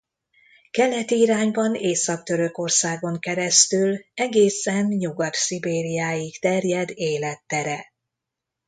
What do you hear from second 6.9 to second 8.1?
élettere.